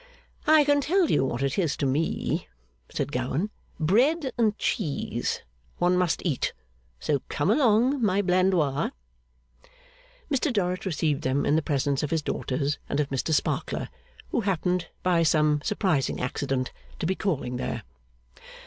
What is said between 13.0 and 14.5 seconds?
Mr Sparkler, who